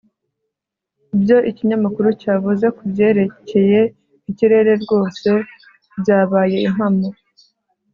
[1.15, 3.81] ibyo ikinyamakuru cyavuze kubyerekeye
[4.29, 5.29] ikirere rwose
[5.99, 7.07] byabaye impamo